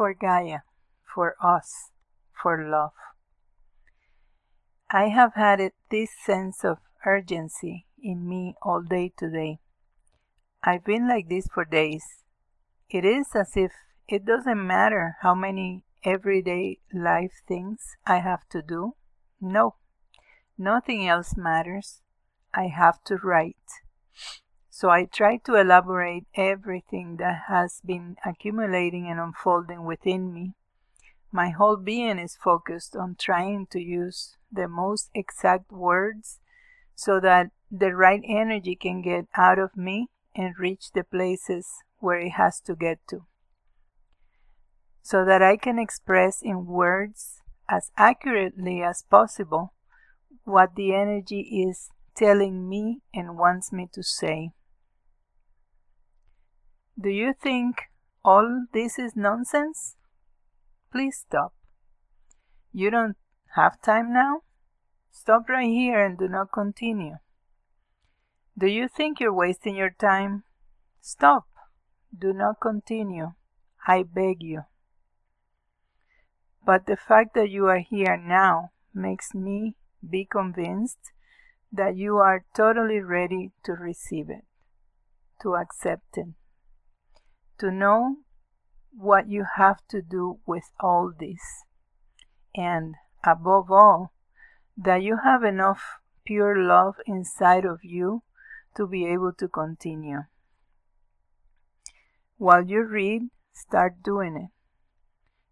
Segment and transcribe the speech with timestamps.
[0.00, 0.60] for Gaia,
[1.14, 1.90] for us,
[2.42, 2.92] for love.
[4.90, 9.58] I have had it, this sense of urgency in me all day today.
[10.64, 12.02] I've been like this for days.
[12.88, 13.72] It is as if
[14.08, 18.94] it doesn't matter how many everyday life things I have to do.
[19.38, 19.74] No,
[20.56, 22.00] nothing else matters.
[22.54, 23.68] I have to write.
[24.70, 30.54] So I try to elaborate everything that has been accumulating and unfolding within me.
[31.32, 36.40] My whole being is focused on trying to use the most exact words
[36.94, 41.66] so that the right energy can get out of me and reach the places
[41.98, 43.26] where it has to get to.
[45.02, 49.72] So that I can express in words as accurately as possible
[50.44, 54.52] what the energy is telling me and wants me to say.
[57.00, 57.84] Do you think
[58.22, 59.96] all this is nonsense?
[60.92, 61.54] Please stop.
[62.72, 63.16] You don't
[63.54, 64.42] have time now?
[65.10, 67.16] Stop right here and do not continue.
[68.58, 70.42] Do you think you're wasting your time?
[71.00, 71.46] Stop.
[72.16, 73.32] Do not continue.
[73.86, 74.64] I beg you.
[76.66, 79.74] But the fact that you are here now makes me
[80.06, 81.12] be convinced
[81.72, 84.44] that you are totally ready to receive it,
[85.40, 86.26] to accept it,
[87.60, 88.16] to know
[88.90, 91.64] what you have to do with all this,
[92.54, 94.12] and above all,
[94.76, 98.22] that you have enough pure love inside of you
[98.76, 100.24] to be able to continue.
[102.36, 104.50] While you read, start doing it.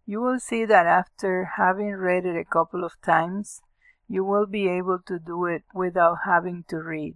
[0.05, 3.61] You will see that after having read it a couple of times,
[4.07, 7.13] you will be able to do it without having to read.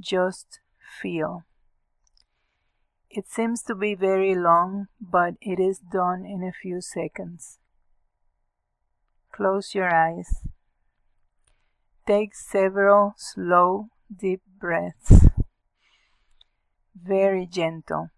[0.00, 0.58] Just
[1.00, 1.44] feel.
[3.10, 7.58] It seems to be very long, but it is done in a few seconds.
[9.32, 10.46] Close your eyes.
[12.06, 15.26] Take several slow, deep breaths.
[16.94, 18.10] Very gentle.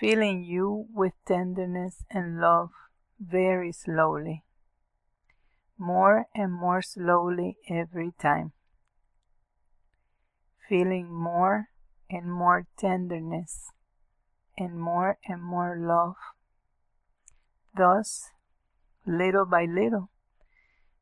[0.00, 2.70] Filling you with tenderness and love
[3.20, 4.44] very slowly.
[5.76, 8.52] More and more slowly every time.
[10.68, 11.68] Feeling more
[12.10, 13.70] and more tenderness
[14.56, 16.16] and more and more love.
[17.76, 18.30] Thus,
[19.06, 20.10] little by little,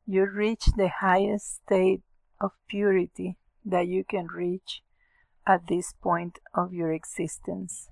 [0.05, 2.01] you reach the highest state
[2.39, 4.81] of purity that you can reach
[5.45, 7.89] at this point of your existence.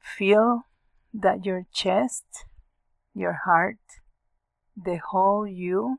[0.00, 0.66] Feel
[1.12, 2.44] that your chest,
[3.14, 3.78] your heart,
[4.76, 5.98] the whole you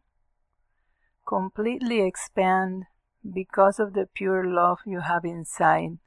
[1.26, 2.84] completely expand
[3.34, 5.98] because of the pure love you have inside,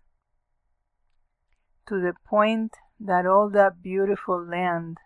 [1.86, 4.98] to the point that all that beautiful land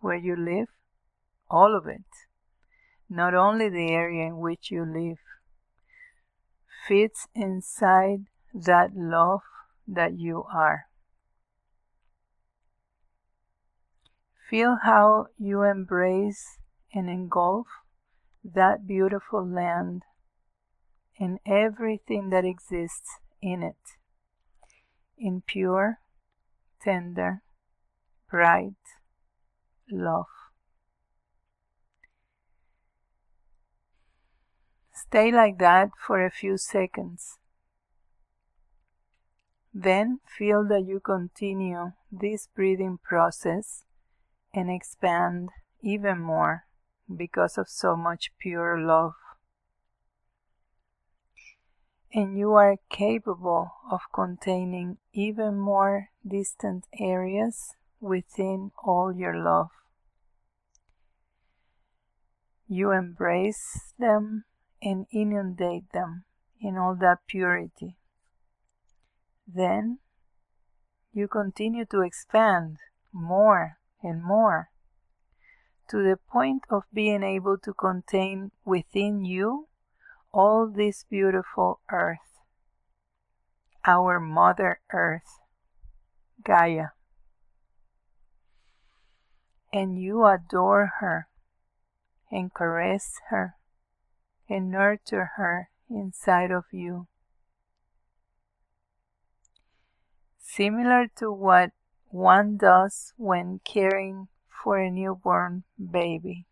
[0.00, 0.68] where you live,
[1.50, 2.06] all of it,
[3.08, 5.18] not only the area in which you live,
[6.86, 9.40] fits inside that love
[9.86, 10.86] that you are.
[14.48, 16.58] Feel how you embrace
[16.94, 17.66] and engulf
[18.42, 20.02] that beautiful land
[21.18, 23.96] and everything that exists in it
[25.18, 25.98] in pure,
[26.80, 27.42] tender,
[28.30, 28.74] bright
[29.90, 30.26] love.
[34.92, 37.38] Stay like that for a few seconds.
[39.72, 43.84] Then feel that you continue this breathing process
[44.52, 45.50] and expand
[45.82, 46.64] even more
[47.14, 49.14] because of so much pure love
[52.12, 59.68] and you are capable of containing even more distant areas within all your love.
[62.66, 64.44] You embrace them
[64.82, 66.24] and inundate them
[66.60, 67.96] in all that purity.
[69.46, 69.98] Then
[71.12, 72.78] you continue to expand
[73.12, 74.68] more and more
[75.88, 79.67] to the point of being able to contain within you
[80.32, 82.42] all this beautiful earth,
[83.86, 85.40] our Mother Earth,
[86.44, 86.88] Gaia.
[89.72, 91.28] And you adore her
[92.30, 93.54] and caress her
[94.48, 97.06] and nurture her inside of you.
[100.38, 101.72] Similar to what
[102.08, 106.46] one does when caring for a newborn baby.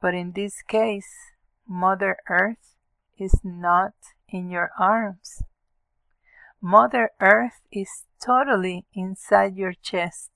[0.00, 1.32] But in this case,
[1.70, 2.76] Mother Earth
[3.18, 3.92] is not
[4.26, 5.42] in your arms.
[6.62, 10.30] Mother Earth is totally inside your chest,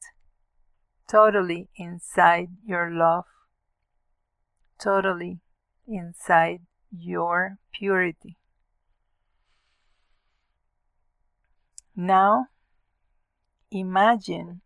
[1.10, 3.24] totally inside your love,
[4.78, 5.40] totally
[5.88, 8.36] inside your purity.
[11.96, 12.48] Now,
[13.70, 14.60] imagine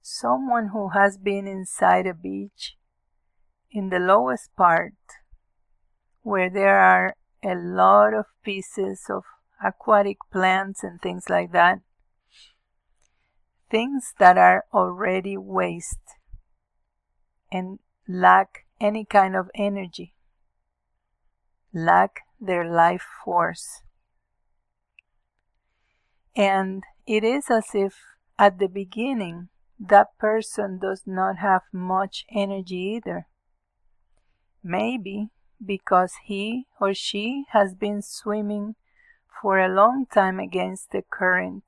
[0.00, 2.78] someone who has been inside a beach
[3.70, 4.94] in the lowest part
[6.22, 9.24] where there are a lot of pieces of
[9.64, 11.80] aquatic plants and things like that.
[13.70, 16.18] Things that are already waste
[17.50, 17.78] and
[18.08, 20.14] lack any kind of energy,
[21.72, 23.82] lack their life force.
[26.34, 27.94] And it is as if
[28.38, 29.48] at the beginning
[29.78, 33.26] that person does not have much energy either.
[34.62, 35.30] Maybe
[35.64, 38.74] because he or she has been swimming
[39.40, 41.64] for a long time against the current,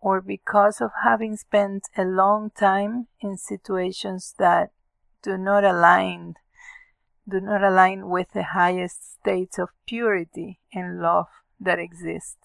[0.00, 4.70] or because of having spent a long time in situations that
[5.22, 6.34] do not align
[7.28, 11.26] do not align with the highest states of purity and love
[11.58, 12.38] that exist.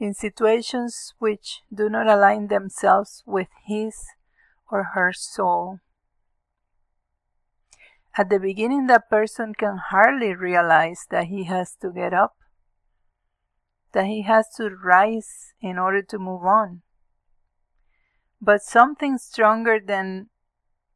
[0.00, 3.94] In situations which do not align themselves with his
[4.70, 5.78] or her soul,
[8.16, 12.36] at the beginning, that person can hardly realize that he has to get up,
[13.92, 16.82] that he has to rise in order to move on.
[18.40, 20.28] But something stronger than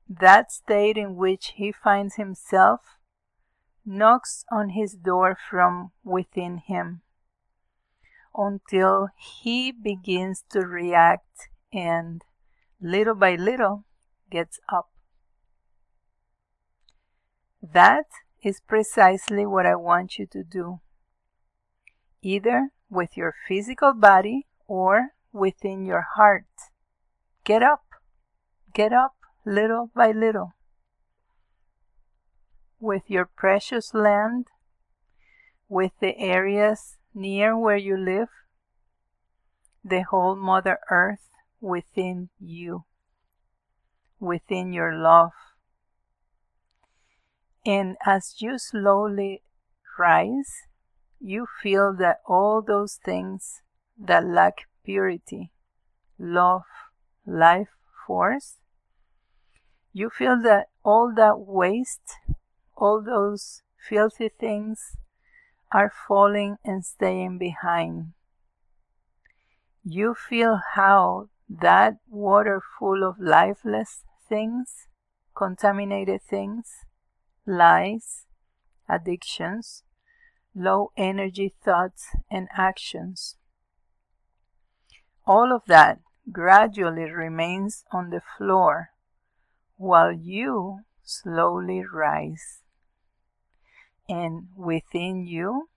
[0.09, 2.99] that state in which he finds himself
[3.85, 7.03] knocks on his door from within him
[8.37, 12.23] until he begins to react and
[12.81, 13.85] little by little
[14.31, 14.91] gets up.
[17.63, 18.07] That
[18.43, 20.81] is precisely what I want you to do,
[22.23, 26.47] either with your physical body or within your heart.
[27.45, 27.85] Get up,
[28.73, 29.15] get up
[29.45, 30.55] little by little.
[32.81, 34.47] With your precious land,
[35.69, 38.29] with the areas near where you live,
[39.85, 41.29] the whole Mother Earth
[41.61, 42.85] within you,
[44.21, 45.33] within your love,
[47.69, 49.43] and as you slowly
[49.99, 50.63] rise,
[51.21, 53.61] you feel that all those things
[53.99, 55.53] that lack purity,
[56.19, 56.63] love,
[57.27, 57.69] life
[58.07, 58.55] force,
[59.93, 62.15] you feel that all that waste,
[62.75, 64.97] all those filthy things
[65.71, 68.15] are falling and staying behind.
[69.85, 74.89] You feel how that water full of lifeless things,
[75.37, 76.87] contaminated things,
[77.49, 78.27] lies,
[78.89, 79.83] addictions,
[80.55, 83.37] low energy thoughts and actions.
[85.27, 86.01] All of that
[86.31, 88.91] gradually remains on the floor
[89.77, 92.61] while you slowly rise.
[94.09, 95.69] And within you,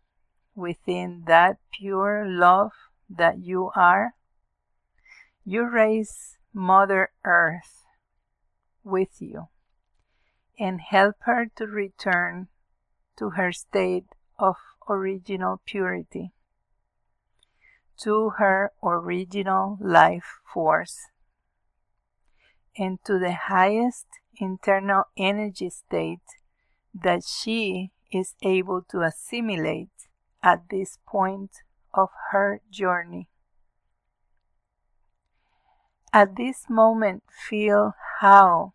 [0.56, 2.72] within that pure love
[3.10, 4.14] that you are,
[5.46, 7.86] you raise Mother Earth
[8.84, 9.48] with you
[10.62, 12.48] and help her to return
[13.18, 14.06] to her state
[14.38, 14.56] of
[14.88, 16.32] original purity,
[18.00, 21.08] to her original life force,
[22.78, 24.06] and to the highest
[24.38, 26.38] internal energy state
[26.94, 29.90] that she is able to assimilate
[30.44, 31.50] at this point
[31.92, 33.28] of her journey.
[36.14, 38.74] At this moment, feel how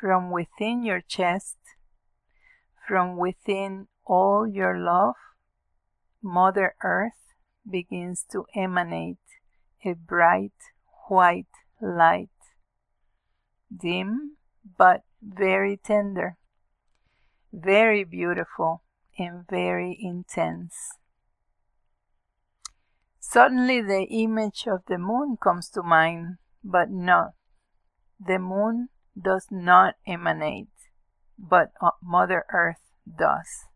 [0.00, 1.56] from within your chest,
[2.86, 5.14] from within all your love,
[6.22, 7.34] Mother Earth
[7.68, 9.18] begins to emanate
[9.84, 10.52] a bright
[11.08, 11.46] white
[11.80, 12.28] light,
[13.74, 14.36] dim
[14.78, 16.36] but very tender,
[17.52, 18.82] very beautiful
[19.18, 20.74] and very intense.
[23.18, 27.34] Suddenly the image of the moon comes to mind, but no,
[28.24, 28.88] the moon
[29.20, 30.68] does not emanate,
[31.38, 33.66] but uh, Mother Earth does.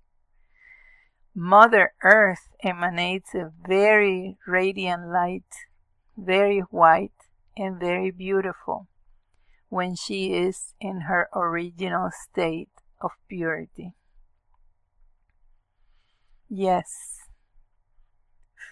[1.34, 5.44] Mother Earth emanates a very radiant light,
[6.16, 7.12] very white
[7.56, 8.88] and very beautiful
[9.68, 12.70] when she is in her original state
[13.00, 13.94] of purity.
[16.48, 17.28] Yes,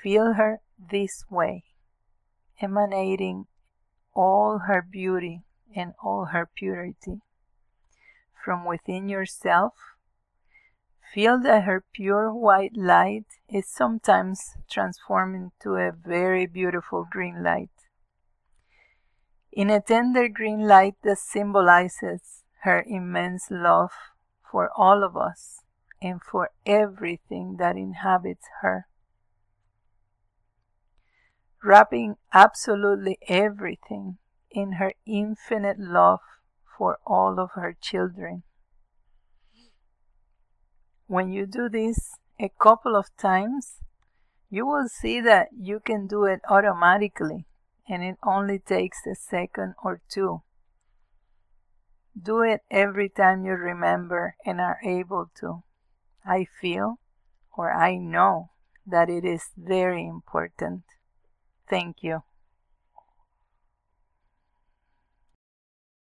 [0.03, 1.65] feel her this way,
[2.61, 3.47] emanating
[4.15, 7.21] all her beauty in all her purity.
[8.45, 9.75] From within yourself,
[11.13, 17.71] Feel that her pure white light is sometimes transformed into a very beautiful green light.
[19.51, 23.93] In a tender green light that symbolizes her immense love
[24.51, 25.63] for all of us
[26.03, 28.87] and for everything that inhabits her.
[31.65, 34.19] Wrapping absolutely everything
[34.50, 36.21] in her infinite love
[36.76, 38.43] for all of her children.
[41.07, 43.78] When you do this a couple of times,
[44.50, 47.47] you will see that you can do it automatically
[47.88, 50.43] and it only takes a second or two.
[52.21, 55.62] Do it every time you remember and are able to.
[56.25, 56.99] I feel
[57.57, 58.50] or I know
[58.87, 60.83] that it is very important.
[61.69, 62.23] Thank you.